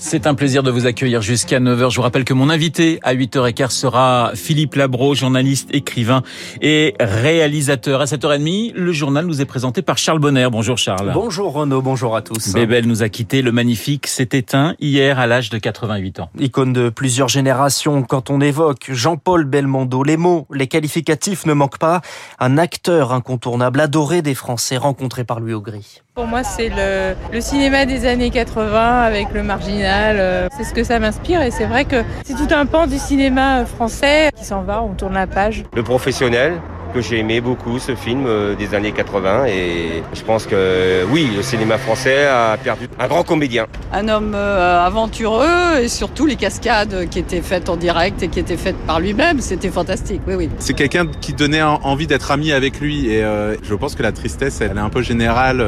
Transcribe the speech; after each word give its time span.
C'est 0.00 0.28
un 0.28 0.34
plaisir 0.34 0.62
de 0.62 0.70
vous 0.70 0.86
accueillir 0.86 1.22
jusqu'à 1.22 1.58
9h. 1.58 1.90
Je 1.90 1.96
vous 1.96 2.02
rappelle 2.02 2.24
que 2.24 2.32
mon 2.32 2.50
invité 2.50 3.00
à 3.02 3.16
8h15 3.16 3.70
sera 3.70 4.30
Philippe 4.34 4.76
Labro, 4.76 5.16
journaliste, 5.16 5.68
écrivain 5.74 6.22
et 6.62 6.94
réalisateur. 7.00 8.00
À 8.00 8.04
7h30, 8.04 8.74
le 8.74 8.92
journal 8.92 9.26
nous 9.26 9.40
est 9.40 9.44
présenté 9.44 9.82
par 9.82 9.98
Charles 9.98 10.20
Bonner. 10.20 10.48
Bonjour 10.52 10.78
Charles. 10.78 11.10
Bonjour 11.12 11.52
Renaud, 11.52 11.82
bonjour 11.82 12.14
à 12.14 12.22
tous. 12.22 12.52
Bébel 12.52 12.86
nous 12.86 13.02
a 13.02 13.08
quitté, 13.08 13.42
le 13.42 13.50
magnifique 13.50 14.06
s'est 14.06 14.28
éteint 14.32 14.76
hier 14.78 15.18
à 15.18 15.26
l'âge 15.26 15.50
de 15.50 15.58
88 15.58 16.20
ans. 16.20 16.30
Icône 16.38 16.72
de 16.72 16.90
plusieurs 16.90 17.28
générations, 17.28 18.02
quand 18.02 18.30
on 18.30 18.40
évoque 18.40 18.90
Jean-Paul 18.92 19.46
Belmondo, 19.46 20.04
les 20.04 20.16
mots, 20.16 20.46
les 20.54 20.68
qualificatifs 20.68 21.44
ne 21.44 21.54
manquent 21.54 21.78
pas. 21.78 22.02
Un 22.38 22.56
acteur 22.56 23.12
incontournable, 23.12 23.80
adoré 23.80 24.22
des 24.22 24.36
Français, 24.36 24.76
rencontré 24.76 25.24
par 25.24 25.40
lui 25.40 25.54
au 25.54 25.60
gris. 25.60 26.02
Pour 26.18 26.26
moi, 26.26 26.42
c'est 26.42 26.68
le, 26.68 27.40
cinéma 27.40 27.86
des 27.86 28.04
années 28.04 28.30
80 28.30 29.02
avec 29.02 29.32
le 29.32 29.44
marginal. 29.44 30.16
Euh, 30.18 30.48
c'est 30.56 30.64
ce 30.64 30.74
que 30.74 30.82
ça 30.82 30.98
m'inspire 30.98 31.42
et 31.42 31.52
c'est 31.52 31.64
vrai 31.64 31.84
que 31.84 32.02
c'est 32.24 32.34
tout 32.34 32.52
un 32.52 32.66
pan 32.66 32.88
du 32.88 32.98
cinéma 32.98 33.64
français 33.64 34.30
qui 34.34 34.44
s'en 34.44 34.62
va, 34.62 34.82
on 34.82 34.94
tourne 34.94 35.14
la 35.14 35.28
page. 35.28 35.62
Le 35.76 35.84
professionnel, 35.84 36.54
que 36.92 37.00
j'ai 37.00 37.18
aimé 37.18 37.40
beaucoup 37.40 37.78
ce 37.78 37.94
film 37.94 38.24
euh, 38.26 38.54
des 38.54 38.74
années 38.74 38.92
80 38.92 39.46
et 39.46 40.02
je 40.12 40.22
pense 40.22 40.46
que 40.46 41.04
oui, 41.10 41.30
le 41.36 41.42
cinéma 41.42 41.78
français 41.78 42.26
a 42.26 42.56
perdu 42.56 42.88
un 42.98 43.08
grand 43.08 43.22
comédien. 43.22 43.66
Un 43.92 44.08
homme 44.08 44.34
euh, 44.34 44.84
aventureux 44.84 45.80
et 45.80 45.88
surtout 45.88 46.26
les 46.26 46.36
cascades 46.36 47.08
qui 47.10 47.18
étaient 47.18 47.42
faites 47.42 47.68
en 47.68 47.76
direct 47.76 48.22
et 48.22 48.28
qui 48.28 48.40
étaient 48.40 48.56
faites 48.56 48.78
par 48.86 49.00
lui-même, 49.00 49.40
c'était 49.40 49.70
fantastique. 49.70 50.22
Oui, 50.26 50.34
oui. 50.34 50.48
C'est 50.58 50.74
quelqu'un 50.74 51.06
qui 51.20 51.32
donnait 51.32 51.62
envie 51.62 52.06
d'être 52.06 52.30
ami 52.30 52.52
avec 52.52 52.80
lui 52.80 53.08
et 53.08 53.22
euh, 53.22 53.56
je 53.62 53.74
pense 53.74 53.94
que 53.94 54.02
la 54.02 54.12
tristesse, 54.12 54.60
elle 54.60 54.76
est 54.76 54.80
un 54.80 54.90
peu 54.90 55.02
générale 55.02 55.64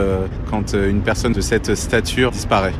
quand 0.50 0.74
une 0.74 1.02
personne 1.02 1.32
de 1.32 1.40
cette 1.40 1.74
stature 1.74 2.30
disparaît. 2.30 2.72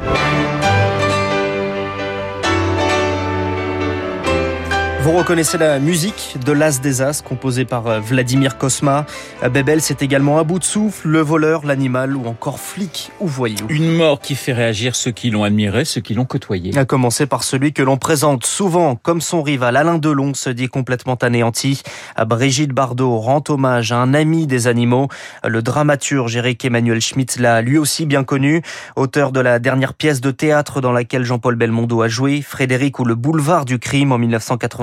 Vous 5.03 5.13
reconnaissez 5.13 5.57
la 5.57 5.79
musique 5.79 6.37
de 6.45 6.53
L'As 6.53 6.83
des 6.83 7.01
As, 7.01 7.23
composée 7.23 7.65
par 7.65 7.87
euh, 7.87 8.01
Vladimir 8.01 8.59
Kosma. 8.59 9.07
Bebel, 9.51 9.81
c'est 9.81 10.03
également 10.03 10.39
Un 10.39 10.43
bout 10.43 10.59
de 10.59 10.65
souffle, 10.65 11.09
Le 11.09 11.21
voleur, 11.21 11.65
l'animal 11.65 12.15
ou 12.15 12.27
encore 12.27 12.61
Flic 12.61 13.11
ou 13.19 13.27
Voyou. 13.27 13.67
Une 13.71 13.95
mort 13.95 14.21
qui 14.21 14.35
fait 14.35 14.53
réagir 14.53 14.95
ceux 14.95 15.11
qui 15.11 15.31
l'ont 15.31 15.43
admiré, 15.43 15.87
ceux 15.87 16.03
qui 16.03 16.13
l'ont 16.13 16.27
côtoyé. 16.27 16.77
À 16.77 16.85
commencer 16.85 17.25
par 17.25 17.45
celui 17.45 17.73
que 17.73 17.83
l'on 17.83 17.97
présente 17.97 18.45
souvent 18.45 18.95
comme 18.95 19.23
son 19.23 19.43
rival. 19.43 19.79
Alain 19.79 19.97
Delon 19.97 20.35
se 20.35 20.51
dit 20.51 20.69
complètement 20.69 21.15
anéanti. 21.15 21.83
Brigitte 22.27 22.73
Bardot 22.73 23.21
rend 23.21 23.43
hommage 23.49 23.93
à 23.93 23.97
un 23.97 24.13
ami 24.13 24.47
des 24.47 24.67
animaux. 24.67 25.09
Le 25.43 25.63
dramaturge 25.63 26.37
Eric 26.37 26.63
Emmanuel 26.67 27.01
Schmitt 27.01 27.39
l'a 27.39 27.63
lui 27.63 27.79
aussi 27.79 28.05
bien 28.05 28.23
connu. 28.23 28.61
Auteur 28.97 29.33
de 29.33 29.41
la 29.41 29.61
dernière 29.61 29.95
pièce 29.95 30.21
de 30.21 30.31
théâtre 30.31 30.83
dans 30.83 30.93
laquelle 30.93 31.25
Jean-Paul 31.25 31.55
Belmondo 31.55 32.03
a 32.03 32.09
joué, 32.09 32.43
Frédéric 32.43 32.99
ou 32.99 33.07
le 33.07 33.15
boulevard 33.15 33.65
du 33.65 33.79
crime 33.79 34.13
en 34.13 34.19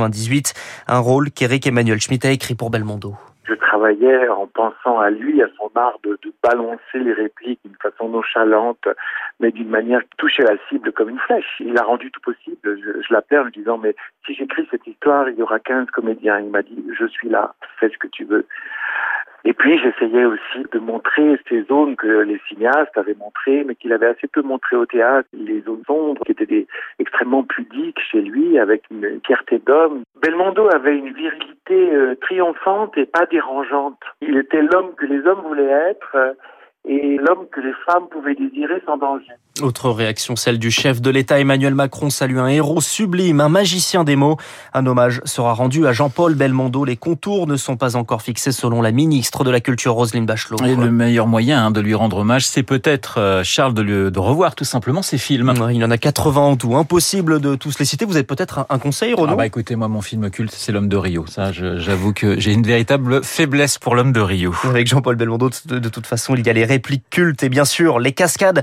1990 0.09 0.53
un 0.87 0.99
rôle 0.99 1.31
qu'Éric 1.31 1.67
Emmanuel 1.67 1.99
Schmitt 1.99 2.25
a 2.25 2.31
écrit 2.31 2.55
pour 2.55 2.69
Belmondo. 2.69 3.13
Je 3.43 3.53
travaillais 3.53 4.27
en 4.27 4.47
pensant 4.47 4.99
à 4.99 5.09
lui, 5.09 5.41
à 5.41 5.47
son 5.57 5.71
art 5.75 5.97
de, 6.03 6.17
balancer 6.43 6.99
les 6.99 7.13
répliques 7.13 7.59
d'une 7.65 7.75
façon 7.81 8.09
nonchalante, 8.09 8.87
mais 9.39 9.51
d'une 9.51 9.69
manière 9.69 10.01
qui 10.01 10.17
touchait 10.17 10.43
la 10.43 10.55
cible 10.69 10.91
comme 10.91 11.09
une 11.09 11.19
flèche. 11.19 11.55
Il 11.59 11.77
a 11.77 11.83
rendu 11.83 12.11
tout 12.11 12.21
possible. 12.21 12.57
Je, 12.63 13.01
je 13.01 13.13
l'appelais 13.13 13.39
en 13.39 13.43
lui 13.43 13.51
disant, 13.51 13.77
mais 13.77 13.95
si 14.25 14.33
j'écris 14.33 14.67
cette 14.69 14.85
histoire, 14.85 15.29
il 15.29 15.37
y 15.37 15.41
aura 15.41 15.59
15 15.59 15.87
comédiens. 15.87 16.39
Il 16.39 16.49
m'a 16.49 16.61
dit, 16.61 16.83
je 16.97 17.05
suis 17.07 17.29
là, 17.29 17.53
fais 17.79 17.89
ce 17.89 17.97
que 17.97 18.07
tu 18.07 18.25
veux. 18.25 18.45
Et 19.45 19.53
puis 19.53 19.79
j'essayais 19.79 20.25
aussi 20.25 20.65
de 20.71 20.79
montrer 20.79 21.39
ces 21.47 21.63
zones 21.63 21.95
que 21.95 22.07
les 22.07 22.39
cinéastes 22.49 22.97
avaient 22.97 23.15
montrées, 23.15 23.63
mais 23.63 23.75
qu'il 23.75 23.93
avait 23.93 24.07
assez 24.07 24.27
peu 24.27 24.41
montrées 24.41 24.75
au 24.75 24.85
théâtre, 24.85 25.27
les 25.33 25.61
zones 25.61 25.83
sombres 25.85 26.23
qui 26.25 26.31
étaient 26.31 26.45
des, 26.45 26.67
extrêmement 26.99 27.43
pudiques 27.43 27.99
chez 28.11 28.21
lui, 28.21 28.59
avec 28.59 28.83
une 28.91 29.19
fierté 29.25 29.59
d'homme. 29.59 30.03
Belmondo 30.21 30.67
avait 30.73 30.97
une 30.97 31.13
virilité 31.13 31.93
euh, 31.93 32.15
triomphante 32.21 32.97
et 32.97 33.05
pas 33.05 33.25
dérangeante. 33.25 33.99
Il 34.21 34.37
était 34.37 34.61
l'homme 34.61 34.93
que 34.95 35.05
les 35.05 35.25
hommes 35.25 35.41
voulaient 35.41 35.91
être. 35.91 36.11
Euh, 36.15 36.33
et 36.85 37.17
l'homme 37.17 37.47
que 37.51 37.59
les 37.59 37.73
femmes 37.85 38.07
pouvaient 38.09 38.35
désirer 38.35 38.81
sans 38.85 38.97
danger. 38.97 39.33
Autre 39.61 39.89
réaction, 39.89 40.35
celle 40.35 40.59
du 40.59 40.69
chef 40.69 41.01
de 41.01 41.09
l'État 41.09 41.39
Emmanuel 41.39 41.73
Macron 41.73 42.09
salue 42.09 42.37
un 42.37 42.47
héros 42.47 42.79
sublime, 42.79 43.41
un 43.41 43.49
magicien 43.49 44.03
des 44.03 44.15
mots. 44.15 44.37
Un 44.73 44.85
hommage 44.85 45.19
sera 45.25 45.53
rendu 45.53 45.87
à 45.87 45.93
Jean-Paul 45.93 46.35
Belmondo. 46.35 46.85
Les 46.85 46.95
contours 46.95 47.47
ne 47.47 47.57
sont 47.57 47.75
pas 47.75 47.95
encore 47.95 48.21
fixés 48.21 48.51
selon 48.51 48.81
la 48.81 48.91
ministre 48.91 49.43
de 49.43 49.49
la 49.49 49.59
Culture 49.59 49.93
Roselyne 49.93 50.25
Bachelot. 50.25 50.63
Et 50.63 50.75
le 50.75 50.91
meilleur 50.91 51.27
moyen 51.27 51.65
hein, 51.65 51.71
de 51.71 51.81
lui 51.81 51.95
rendre 51.95 52.17
hommage, 52.17 52.45
c'est 52.45 52.63
peut-être, 52.63 53.19
euh, 53.19 53.43
Charles, 53.43 53.73
de, 53.73 54.19
revoir 54.19 54.55
tout 54.55 54.63
simplement 54.63 55.01
ses 55.01 55.17
films. 55.17 55.53
Il 55.71 55.83
en 55.83 55.91
a 55.91 55.97
80 55.97 56.41
en 56.41 56.55
tout. 56.55 56.75
Impossible 56.75 57.39
de 57.39 57.55
tous 57.55 57.79
les 57.79 57.85
citer. 57.85 58.05
Vous 58.05 58.15
avez 58.15 58.23
peut-être 58.23 58.65
un, 58.69 58.79
conseil, 58.79 59.13
Renaud 59.13 59.33
Ah 59.33 59.35
bah 59.35 59.45
écoutez, 59.45 59.75
moi, 59.75 59.87
mon 59.87 60.01
film 60.01 60.29
culte, 60.29 60.51
c'est 60.51 60.71
L'homme 60.71 60.89
de 60.89 60.97
Rio. 60.97 61.25
Ça, 61.27 61.51
j'avoue 61.51 62.13
que 62.13 62.39
j'ai 62.39 62.53
une 62.53 62.63
véritable 62.63 63.23
faiblesse 63.23 63.79
pour 63.79 63.95
L'homme 63.95 64.13
de 64.13 64.21
Rio. 64.21 64.53
Avec 64.63 64.87
Jean-Paul 64.87 65.15
Belmondo, 65.15 65.49
de, 65.65 65.79
de 65.79 65.89
toute 65.89 66.05
façon, 66.05 66.35
il 66.35 66.45
y 66.45 66.49
a 66.49 66.53
les 66.53 66.65
répliques 66.77 67.09
cultes 67.09 67.41
et 67.41 67.49
bien 67.49 67.65
sûr 67.65 67.97
les 67.99 68.11
cascades. 68.11 68.61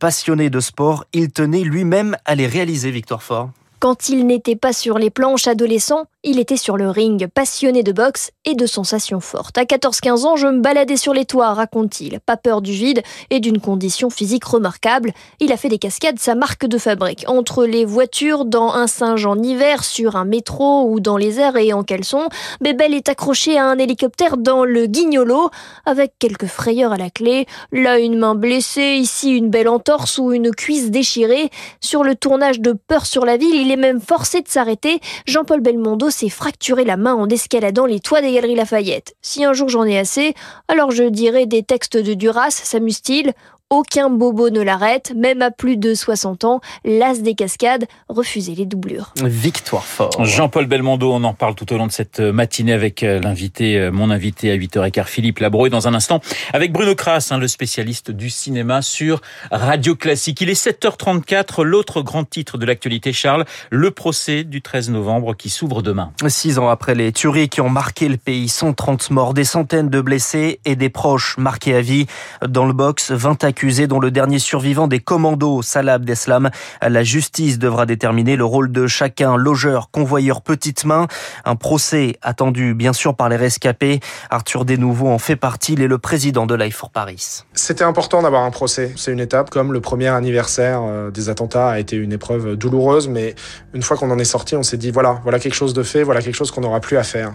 Passionné 0.00 0.50
de 0.50 0.58
sport, 0.58 1.04
il 1.12 1.30
tenait 1.30 1.62
lui-même 1.62 2.16
à 2.24 2.34
les 2.34 2.48
réaliser, 2.48 2.90
Victor 2.90 3.22
Fort. 3.22 3.50
Quand 3.78 4.08
il 4.08 4.26
n'était 4.26 4.56
pas 4.56 4.72
sur 4.72 4.98
les 4.98 5.10
planches 5.10 5.46
adolescents, 5.46 6.06
il 6.24 6.38
était 6.38 6.56
sur 6.56 6.76
le 6.76 6.88
ring, 6.88 7.26
passionné 7.26 7.82
de 7.82 7.90
boxe 7.90 8.30
et 8.44 8.54
de 8.54 8.66
sensations 8.66 9.20
fortes. 9.20 9.58
À 9.58 9.64
14-15 9.64 10.24
ans, 10.24 10.36
je 10.36 10.46
me 10.46 10.60
baladais 10.60 10.96
sur 10.96 11.14
les 11.14 11.24
toits, 11.24 11.52
raconte-t-il. 11.52 12.20
Pas 12.20 12.36
peur 12.36 12.62
du 12.62 12.72
vide 12.72 13.02
et 13.30 13.40
d'une 13.40 13.60
condition 13.60 14.08
physique 14.08 14.44
remarquable. 14.44 15.12
Il 15.40 15.52
a 15.52 15.56
fait 15.56 15.68
des 15.68 15.78
cascades 15.78 16.20
sa 16.20 16.36
marque 16.36 16.66
de 16.66 16.78
fabrique. 16.78 17.24
Entre 17.26 17.64
les 17.64 17.84
voitures, 17.84 18.44
dans 18.44 18.72
un 18.72 18.86
singe 18.86 19.26
en 19.26 19.36
hiver, 19.36 19.82
sur 19.82 20.14
un 20.14 20.24
métro 20.24 20.88
ou 20.88 21.00
dans 21.00 21.16
les 21.16 21.40
airs 21.40 21.56
et 21.56 21.72
en 21.72 21.82
caleçon, 21.82 22.28
Bébel 22.60 22.94
est 22.94 23.08
accroché 23.08 23.58
à 23.58 23.64
un 23.64 23.78
hélicoptère 23.78 24.36
dans 24.36 24.64
le 24.64 24.86
Guignolo, 24.86 25.50
avec 25.86 26.12
quelques 26.20 26.46
frayeurs 26.46 26.92
à 26.92 26.96
la 26.96 27.10
clé. 27.10 27.46
Là, 27.72 27.98
une 27.98 28.16
main 28.16 28.36
blessée, 28.36 28.96
ici 29.00 29.30
une 29.30 29.50
belle 29.50 29.68
entorse 29.68 30.18
ou 30.18 30.32
une 30.32 30.52
cuisse 30.52 30.90
déchirée. 30.90 31.50
Sur 31.80 32.04
le 32.04 32.14
tournage 32.14 32.60
de 32.60 32.72
Peur 32.72 33.06
sur 33.06 33.24
la 33.24 33.36
ville, 33.36 33.54
il 33.54 33.72
est 33.72 33.76
même 33.76 34.00
forcé 34.00 34.40
de 34.40 34.48
s'arrêter. 34.48 35.00
Jean-Paul 35.26 35.60
Belmondo 35.60 36.10
s'est 36.12 36.28
fracturé 36.28 36.84
la 36.84 36.96
main 36.96 37.14
en 37.14 37.28
escaladant 37.28 37.86
les 37.86 37.98
toits 37.98 38.20
des 38.20 38.32
Galeries 38.32 38.54
Lafayette. 38.54 39.16
Si 39.20 39.44
un 39.44 39.52
jour 39.52 39.68
j'en 39.68 39.84
ai 39.84 39.98
assez, 39.98 40.34
alors 40.68 40.92
je 40.92 41.04
dirai 41.04 41.46
des 41.46 41.64
textes 41.64 41.96
de 41.96 42.14
Duras, 42.14 42.50
s'amuse-t-il 42.50 43.32
aucun 43.72 44.10
bobo 44.10 44.50
ne 44.50 44.60
l'arrête, 44.60 45.14
même 45.16 45.40
à 45.40 45.50
plus 45.50 45.78
de 45.78 45.94
60 45.94 46.44
ans. 46.44 46.60
L'as 46.84 47.22
des 47.22 47.34
cascades, 47.34 47.86
refusez 48.10 48.54
les 48.54 48.66
doublures. 48.66 49.14
Victoire 49.24 49.86
fort. 49.86 50.22
Jean-Paul 50.22 50.66
Belmondo, 50.66 51.10
on 51.10 51.24
en 51.24 51.32
parle 51.32 51.54
tout 51.54 51.72
au 51.72 51.78
long 51.78 51.86
de 51.86 51.92
cette 51.92 52.20
matinée 52.20 52.74
avec 52.74 53.00
l'invité, 53.00 53.88
mon 53.90 54.10
invité 54.10 54.50
à 54.50 54.56
8h15, 54.56 55.06
Philippe 55.06 55.38
Labro. 55.38 55.66
Et 55.66 55.70
dans 55.70 55.88
un 55.88 55.94
instant, 55.94 56.20
avec 56.52 56.70
Bruno 56.70 56.94
Kras, 56.94 57.28
hein, 57.30 57.38
le 57.38 57.48
spécialiste 57.48 58.10
du 58.10 58.28
cinéma 58.28 58.82
sur 58.82 59.22
Radio 59.50 59.96
Classique. 59.96 60.42
Il 60.42 60.50
est 60.50 60.66
7h34. 60.66 61.62
L'autre 61.62 62.02
grand 62.02 62.28
titre 62.28 62.58
de 62.58 62.66
l'actualité, 62.66 63.14
Charles, 63.14 63.46
le 63.70 63.90
procès 63.90 64.44
du 64.44 64.60
13 64.60 64.90
novembre 64.90 65.34
qui 65.34 65.48
s'ouvre 65.48 65.80
demain. 65.80 66.12
Six 66.28 66.58
ans 66.58 66.68
après 66.68 66.94
les 66.94 67.10
tueries 67.10 67.48
qui 67.48 67.62
ont 67.62 67.70
marqué 67.70 68.08
le 68.08 68.18
pays, 68.18 68.50
130 68.50 69.10
morts, 69.12 69.32
des 69.32 69.44
centaines 69.44 69.88
de 69.88 70.02
blessés 70.02 70.60
et 70.66 70.76
des 70.76 70.90
proches 70.90 71.38
marqués 71.38 71.74
à 71.74 71.80
vie. 71.80 72.04
Dans 72.46 72.66
le 72.66 72.74
box, 72.74 73.12
20 73.12 73.42
accusés 73.44 73.61
dont 73.62 74.00
le 74.00 74.10
dernier 74.10 74.40
survivant 74.40 74.88
des 74.88 74.98
commandos, 74.98 75.62
Salah 75.62 75.94
Abdeslam. 75.94 76.50
La 76.80 77.04
justice 77.04 77.60
devra 77.60 77.86
déterminer 77.86 78.34
le 78.34 78.44
rôle 78.44 78.72
de 78.72 78.88
chacun, 78.88 79.36
logeur, 79.36 79.90
convoyeur, 79.92 80.42
petite 80.42 80.84
main. 80.84 81.06
Un 81.44 81.54
procès 81.54 82.16
attendu 82.22 82.74
bien 82.74 82.92
sûr 82.92 83.14
par 83.14 83.28
les 83.28 83.36
rescapés. 83.36 84.00
Arthur 84.30 84.64
Desnouveaux 84.64 85.10
en 85.10 85.18
fait 85.18 85.36
partie. 85.36 85.74
Il 85.74 85.82
est 85.82 85.86
le 85.86 85.98
président 85.98 86.44
de 86.46 86.56
Life 86.56 86.74
for 86.74 86.90
Paris. 86.90 87.44
C'était 87.54 87.84
important 87.84 88.22
d'avoir 88.22 88.42
un 88.42 88.50
procès. 88.50 88.92
C'est 88.96 89.12
une 89.12 89.20
étape. 89.20 89.50
Comme 89.50 89.72
le 89.72 89.80
premier 89.80 90.08
anniversaire 90.08 90.82
des 91.12 91.28
attentats 91.28 91.68
a 91.68 91.78
été 91.78 91.94
une 91.94 92.12
épreuve 92.12 92.56
douloureuse, 92.56 93.06
mais 93.06 93.36
une 93.74 93.82
fois 93.82 93.96
qu'on 93.96 94.10
en 94.10 94.18
est 94.18 94.24
sorti, 94.24 94.56
on 94.56 94.64
s'est 94.64 94.76
dit 94.76 94.90
voilà, 94.90 95.20
voilà 95.22 95.38
quelque 95.38 95.54
chose 95.54 95.72
de 95.72 95.84
fait, 95.84 96.02
voilà 96.02 96.20
quelque 96.20 96.34
chose 96.34 96.50
qu'on 96.50 96.62
n'aura 96.62 96.80
plus 96.80 96.96
à 96.96 97.04
faire. 97.04 97.34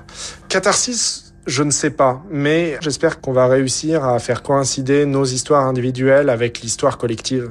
Catharsis 0.50 1.27
je 1.48 1.64
ne 1.64 1.72
sais 1.72 1.90
pas, 1.90 2.22
mais 2.30 2.78
j'espère 2.82 3.22
qu'on 3.22 3.32
va 3.32 3.48
réussir 3.48 4.04
à 4.04 4.20
faire 4.20 4.44
coïncider 4.44 5.06
nos 5.06 5.24
histoires 5.24 5.66
individuelles 5.66 6.30
avec 6.30 6.62
l'histoire 6.62 6.98
collective. 6.98 7.50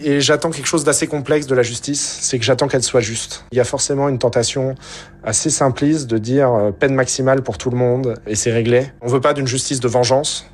Et 0.00 0.20
j'attends 0.20 0.50
quelque 0.50 0.66
chose 0.66 0.84
d'assez 0.84 1.06
complexe 1.06 1.46
de 1.46 1.54
la 1.54 1.62
justice, 1.62 2.18
c'est 2.20 2.38
que 2.38 2.44
j'attends 2.44 2.68
qu'elle 2.68 2.82
soit 2.82 3.00
juste. 3.00 3.44
Il 3.52 3.58
y 3.58 3.60
a 3.60 3.64
forcément 3.64 4.08
une 4.08 4.18
tentation 4.18 4.74
assez 5.22 5.50
simpliste 5.50 6.08
de 6.08 6.18
dire 6.18 6.72
peine 6.78 6.94
maximale 6.94 7.42
pour 7.42 7.58
tout 7.58 7.70
le 7.70 7.76
monde 7.76 8.14
et 8.26 8.34
c'est 8.34 8.52
réglé. 8.52 8.90
On 9.00 9.08
veut 9.08 9.20
pas 9.20 9.34
d'une 9.34 9.46
justice 9.46 9.80
de 9.80 9.88
vengeance. 9.88 10.46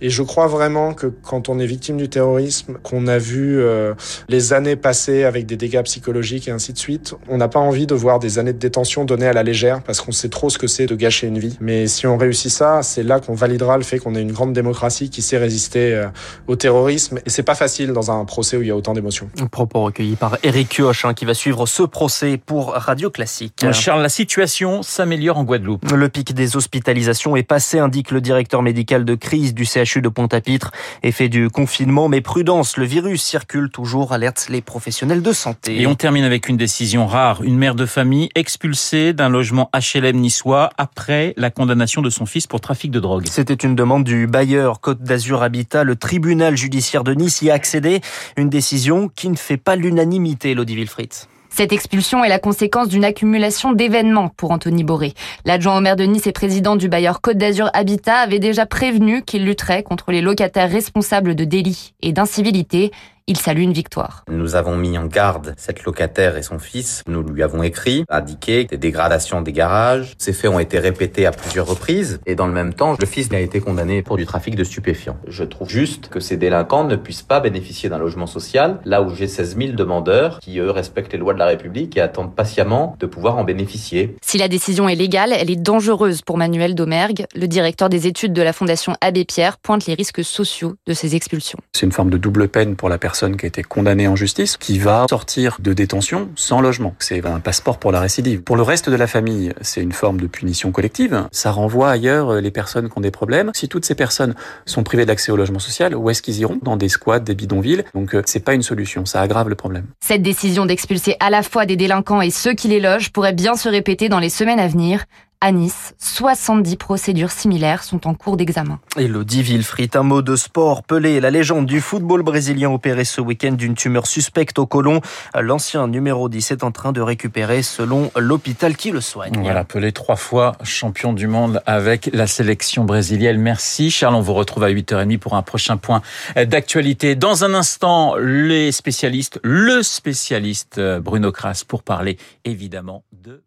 Et 0.00 0.10
je 0.10 0.22
crois 0.22 0.46
vraiment 0.46 0.94
que 0.94 1.06
quand 1.06 1.48
on 1.48 1.58
est 1.58 1.66
victime 1.66 1.96
du 1.96 2.08
terrorisme, 2.08 2.78
qu'on 2.82 3.06
a 3.06 3.18
vu 3.18 3.60
euh, 3.60 3.94
les 4.28 4.52
années 4.52 4.76
passées 4.76 5.24
avec 5.24 5.46
des 5.46 5.56
dégâts 5.56 5.82
psychologiques 5.82 6.48
et 6.48 6.50
ainsi 6.50 6.72
de 6.72 6.78
suite, 6.78 7.14
on 7.28 7.36
n'a 7.36 7.48
pas 7.48 7.60
envie 7.60 7.86
de 7.86 7.94
voir 7.94 8.18
des 8.18 8.38
années 8.38 8.52
de 8.52 8.58
détention 8.58 9.04
données 9.04 9.26
à 9.26 9.32
la 9.32 9.42
légère 9.42 9.82
parce 9.82 10.00
qu'on 10.00 10.12
sait 10.12 10.28
trop 10.28 10.50
ce 10.50 10.58
que 10.58 10.66
c'est 10.66 10.86
de 10.86 10.94
gâcher 10.94 11.26
une 11.26 11.38
vie. 11.38 11.56
Mais 11.60 11.86
si 11.86 12.06
on 12.06 12.16
réussit 12.16 12.50
ça, 12.50 12.82
c'est 12.82 13.02
là 13.02 13.20
qu'on 13.20 13.34
validera 13.34 13.76
le 13.76 13.84
fait 13.84 13.98
qu'on 13.98 14.14
est 14.14 14.22
une 14.22 14.32
grande 14.32 14.52
démocratie 14.52 15.10
qui 15.10 15.22
sait 15.22 15.38
résister 15.38 15.94
euh, 15.94 16.06
au 16.46 16.56
terrorisme. 16.56 17.18
Et 17.26 17.30
c'est 17.30 17.42
pas 17.42 17.54
facile 17.54 17.92
dans 17.92 18.10
un 18.10 18.24
procès 18.24 18.56
où 18.56 18.62
il 18.62 18.68
y 18.68 18.70
a 18.70 18.76
autant 18.76 18.94
d'émotions. 18.94 19.30
Propos 19.50 19.82
recueillis 19.84 20.16
par 20.16 20.38
Eric 20.42 20.68
Kioch 20.68 21.04
hein, 21.04 21.14
qui 21.14 21.24
va 21.24 21.34
suivre 21.34 21.66
ce 21.66 21.82
procès 21.82 22.38
pour 22.38 22.72
Radio 22.72 23.10
Classique. 23.10 23.64
Charles, 23.72 24.02
la 24.02 24.08
situation 24.08 24.82
s'améliore 24.82 25.38
en 25.38 25.44
Guadeloupe. 25.44 25.90
Le 25.90 26.08
pic 26.08 26.34
des 26.34 26.56
hospitalisations 26.56 27.36
est 27.36 27.42
passé, 27.42 27.78
indique 27.78 28.10
le 28.10 28.20
directeur 28.20 28.62
médical 28.62 29.04
de 29.04 29.14
crise 29.14 29.54
du 29.54 29.59
CHU 29.66 30.00
de 30.00 30.08
Pointe-à-Pitre. 30.08 30.72
Effet 31.02 31.28
du 31.28 31.50
confinement, 31.50 32.08
mais 32.08 32.20
prudence, 32.20 32.76
le 32.76 32.84
virus 32.84 33.22
circule 33.22 33.70
toujours, 33.70 34.12
alerte 34.12 34.46
les 34.48 34.60
professionnels 34.60 35.22
de 35.22 35.32
santé. 35.32 35.80
Et 35.80 35.86
on 35.86 35.94
termine 35.94 36.24
avec 36.24 36.48
une 36.48 36.56
décision 36.56 37.06
rare. 37.06 37.42
Une 37.42 37.56
mère 37.56 37.74
de 37.74 37.86
famille 37.86 38.28
expulsée 38.34 39.12
d'un 39.12 39.28
logement 39.28 39.70
HLM 39.74 40.16
niçois 40.16 40.70
après 40.78 41.34
la 41.36 41.50
condamnation 41.50 42.02
de 42.02 42.10
son 42.10 42.26
fils 42.26 42.46
pour 42.46 42.60
trafic 42.60 42.90
de 42.90 43.00
drogue. 43.00 43.26
C'était 43.30 43.54
une 43.54 43.74
demande 43.74 44.04
du 44.04 44.26
bailleur 44.26 44.80
Côte 44.80 45.02
d'Azur 45.02 45.42
Habitat. 45.42 45.84
Le 45.84 45.96
tribunal 45.96 46.56
judiciaire 46.56 47.04
de 47.04 47.14
Nice 47.14 47.42
y 47.42 47.50
a 47.50 47.54
accédé. 47.54 48.00
Une 48.36 48.48
décision 48.48 49.08
qui 49.08 49.28
ne 49.28 49.36
fait 49.36 49.56
pas 49.56 49.76
l'unanimité, 49.76 50.54
Lodi 50.54 50.74
Wilfried. 50.76 51.10
Cette 51.52 51.72
expulsion 51.72 52.24
est 52.24 52.28
la 52.28 52.38
conséquence 52.38 52.88
d'une 52.88 53.04
accumulation 53.04 53.72
d'événements 53.72 54.28
pour 54.28 54.52
Anthony 54.52 54.84
Boré. 54.84 55.14
L'adjoint 55.44 55.76
au 55.76 55.80
maire 55.80 55.96
de 55.96 56.04
Nice 56.04 56.26
et 56.26 56.32
président 56.32 56.76
du 56.76 56.88
bailleur 56.88 57.20
Côte 57.20 57.38
d'Azur 57.38 57.68
Habitat 57.74 58.16
avait 58.16 58.38
déjà 58.38 58.66
prévenu 58.66 59.22
qu'il 59.22 59.44
lutterait 59.44 59.82
contre 59.82 60.12
les 60.12 60.22
locataires 60.22 60.70
responsables 60.70 61.34
de 61.34 61.44
délits 61.44 61.92
et 62.02 62.12
d'incivilité 62.12 62.92
il 63.26 63.36
salue 63.36 63.60
une 63.60 63.72
victoire. 63.72 64.24
Nous 64.28 64.54
avons 64.56 64.76
mis 64.76 64.98
en 64.98 65.06
garde 65.06 65.54
cette 65.56 65.84
locataire 65.84 66.36
et 66.36 66.42
son 66.42 66.58
fils. 66.58 67.02
Nous 67.06 67.22
lui 67.22 67.42
avons 67.42 67.62
écrit, 67.62 68.04
indiqué 68.08 68.64
des 68.64 68.76
dégradations 68.76 69.40
des 69.40 69.52
garages. 69.52 70.14
Ces 70.18 70.32
faits 70.32 70.50
ont 70.50 70.58
été 70.58 70.78
répétés 70.78 71.26
à 71.26 71.30
plusieurs 71.30 71.66
reprises. 71.66 72.20
Et 72.26 72.34
dans 72.34 72.46
le 72.46 72.52
même 72.52 72.74
temps, 72.74 72.96
le 72.98 73.06
fils 73.06 73.28
a 73.32 73.38
été 73.38 73.60
condamné 73.60 74.02
pour 74.02 74.16
du 74.16 74.26
trafic 74.26 74.56
de 74.56 74.64
stupéfiants. 74.64 75.16
Je 75.28 75.44
trouve 75.44 75.68
juste 75.68 76.08
que 76.08 76.20
ces 76.20 76.36
délinquants 76.36 76.84
ne 76.84 76.96
puissent 76.96 77.22
pas 77.22 77.40
bénéficier 77.40 77.88
d'un 77.88 77.98
logement 77.98 78.26
social, 78.26 78.80
là 78.84 79.02
où 79.02 79.14
j'ai 79.14 79.28
16 79.28 79.56
000 79.56 79.72
demandeurs 79.72 80.40
qui, 80.40 80.58
eux, 80.58 80.70
respectent 80.70 81.12
les 81.12 81.18
lois 81.18 81.34
de 81.34 81.38
la 81.38 81.46
République 81.46 81.96
et 81.96 82.00
attendent 82.00 82.34
patiemment 82.34 82.96
de 82.98 83.06
pouvoir 83.06 83.36
en 83.38 83.44
bénéficier. 83.44 84.16
Si 84.22 84.38
la 84.38 84.48
décision 84.48 84.88
est 84.88 84.96
légale, 84.96 85.32
elle 85.32 85.50
est 85.50 85.56
dangereuse 85.56 86.22
pour 86.22 86.36
Manuel 86.36 86.74
Domergue. 86.74 87.26
Le 87.34 87.46
directeur 87.46 87.88
des 87.88 88.06
études 88.06 88.32
de 88.32 88.42
la 88.42 88.52
Fondation 88.52 88.94
Abbé 89.00 89.24
Pierre 89.24 89.58
pointe 89.58 89.86
les 89.86 89.94
risques 89.94 90.24
sociaux 90.24 90.74
de 90.86 90.94
ces 90.94 91.14
expulsions. 91.14 91.58
C'est 91.72 91.86
une 91.86 91.92
forme 91.92 92.10
de 92.10 92.18
double 92.18 92.48
peine 92.48 92.76
pour 92.76 92.88
la 92.88 92.98
personne 92.98 93.19
qui 93.28 93.46
a 93.46 93.48
été 93.48 93.62
condamnée 93.62 94.08
en 94.08 94.16
justice, 94.16 94.56
qui 94.56 94.78
va 94.78 95.06
sortir 95.08 95.56
de 95.60 95.72
détention 95.72 96.28
sans 96.36 96.60
logement. 96.60 96.94
C'est 96.98 97.24
un 97.24 97.40
passeport 97.40 97.78
pour 97.78 97.92
la 97.92 98.00
récidive. 98.00 98.42
Pour 98.42 98.56
le 98.56 98.62
reste 98.62 98.88
de 98.88 98.96
la 98.96 99.06
famille, 99.06 99.52
c'est 99.60 99.82
une 99.82 99.92
forme 99.92 100.20
de 100.20 100.26
punition 100.26 100.72
collective. 100.72 101.28
Ça 101.32 101.50
renvoie 101.50 101.90
ailleurs 101.90 102.40
les 102.40 102.50
personnes 102.50 102.88
qui 102.88 102.98
ont 102.98 103.00
des 103.00 103.10
problèmes. 103.10 103.50
Si 103.54 103.68
toutes 103.68 103.84
ces 103.84 103.94
personnes 103.94 104.34
sont 104.66 104.82
privées 104.82 105.06
d'accès 105.06 105.32
au 105.32 105.36
logement 105.36 105.58
social, 105.58 105.94
où 105.94 106.10
est-ce 106.10 106.22
qu'ils 106.22 106.38
iront? 106.38 106.58
Dans 106.62 106.76
des 106.76 106.88
squats, 106.88 107.20
des 107.20 107.34
bidonvilles. 107.34 107.84
Donc 107.94 108.14
euh, 108.14 108.22
c'est 108.26 108.44
pas 108.44 108.54
une 108.54 108.62
solution, 108.62 109.04
ça 109.04 109.20
aggrave 109.20 109.48
le 109.48 109.54
problème. 109.54 109.86
Cette 110.00 110.22
décision 110.22 110.66
d'expulser 110.66 111.16
à 111.20 111.30
la 111.30 111.42
fois 111.42 111.66
des 111.66 111.76
délinquants 111.76 112.22
et 112.22 112.30
ceux 112.30 112.54
qui 112.54 112.68
les 112.68 112.80
logent 112.80 113.10
pourrait 113.10 113.32
bien 113.32 113.54
se 113.54 113.68
répéter 113.68 114.08
dans 114.08 114.18
les 114.18 114.30
semaines 114.30 114.60
à 114.60 114.68
venir. 114.68 115.04
À 115.42 115.52
Nice, 115.52 115.94
70 115.96 116.76
procédures 116.76 117.30
similaires 117.30 117.82
sont 117.82 118.06
en 118.06 118.12
cours 118.12 118.36
d'examen. 118.36 118.78
Elodie 118.98 119.42
Villefrit, 119.42 119.88
un 119.94 120.02
mot 120.02 120.20
de 120.20 120.36
sport. 120.36 120.82
Pelé, 120.82 121.18
la 121.18 121.30
légende 121.30 121.64
du 121.64 121.80
football 121.80 122.22
brésilien 122.22 122.68
opéré 122.70 123.06
ce 123.06 123.22
week-end 123.22 123.52
d'une 123.52 123.74
tumeur 123.74 124.06
suspecte 124.06 124.58
au 124.58 124.66
côlon. 124.66 125.00
L'ancien 125.34 125.88
numéro 125.88 126.28
10 126.28 126.50
est 126.50 126.62
en 126.62 126.72
train 126.72 126.92
de 126.92 127.00
récupérer 127.00 127.62
selon 127.62 128.10
l'hôpital 128.18 128.76
qui 128.76 128.90
le 128.90 129.00
soigne. 129.00 129.40
Voilà, 129.40 129.64
Pelé 129.64 129.92
trois 129.92 130.16
fois 130.16 130.56
champion 130.62 131.14
du 131.14 131.26
monde 131.26 131.62
avec 131.64 132.10
la 132.12 132.26
sélection 132.26 132.84
brésilienne. 132.84 133.40
Merci 133.40 133.90
Charles, 133.90 134.16
on 134.16 134.20
vous 134.20 134.34
retrouve 134.34 134.64
à 134.64 134.70
8h30 134.70 135.16
pour 135.16 135.36
un 135.36 135.42
prochain 135.42 135.78
point 135.78 136.02
d'actualité. 136.36 137.14
Dans 137.14 137.44
un 137.44 137.54
instant, 137.54 138.14
les 138.16 138.72
spécialistes, 138.72 139.40
le 139.42 139.82
spécialiste 139.82 140.78
Bruno 140.98 141.32
Kras 141.32 141.64
pour 141.66 141.82
parler 141.82 142.18
évidemment 142.44 143.04
de 143.12 143.42